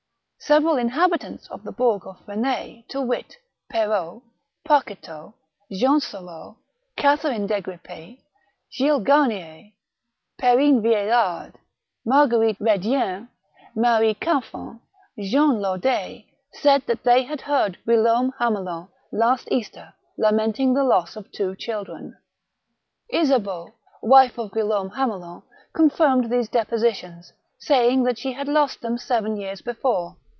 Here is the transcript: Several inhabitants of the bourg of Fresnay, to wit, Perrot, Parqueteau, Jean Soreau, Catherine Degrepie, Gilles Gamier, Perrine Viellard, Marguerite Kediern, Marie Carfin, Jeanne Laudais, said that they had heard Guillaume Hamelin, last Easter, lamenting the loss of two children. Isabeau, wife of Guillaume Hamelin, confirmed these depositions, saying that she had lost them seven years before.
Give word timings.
Several 0.43 0.75
inhabitants 0.77 1.47
of 1.49 1.63
the 1.63 1.71
bourg 1.71 2.05
of 2.05 2.17
Fresnay, 2.25 2.83
to 2.87 2.99
wit, 2.99 3.37
Perrot, 3.71 4.23
Parqueteau, 4.67 5.35
Jean 5.71 5.99
Soreau, 5.99 6.57
Catherine 6.97 7.47
Degrepie, 7.47 8.21
Gilles 8.73 9.01
Gamier, 9.03 9.71
Perrine 10.39 10.81
Viellard, 10.81 11.53
Marguerite 12.03 12.57
Kediern, 12.57 13.29
Marie 13.75 14.15
Carfin, 14.15 14.81
Jeanne 15.17 15.61
Laudais, 15.61 16.25
said 16.53 16.81
that 16.87 17.03
they 17.03 17.23
had 17.23 17.41
heard 17.41 17.77
Guillaume 17.85 18.33
Hamelin, 18.39 18.87
last 19.11 19.47
Easter, 19.51 19.93
lamenting 20.17 20.73
the 20.73 20.83
loss 20.83 21.15
of 21.15 21.31
two 21.31 21.55
children. 21.55 22.17
Isabeau, 23.13 23.75
wife 24.01 24.39
of 24.39 24.51
Guillaume 24.51 24.89
Hamelin, 24.89 25.43
confirmed 25.73 26.29
these 26.31 26.49
depositions, 26.49 27.31
saying 27.59 28.03
that 28.03 28.17
she 28.17 28.33
had 28.33 28.47
lost 28.47 28.81
them 28.81 28.97
seven 28.97 29.37
years 29.37 29.61
before. 29.61 30.17